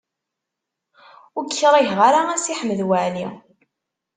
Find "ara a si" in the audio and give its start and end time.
2.07-2.53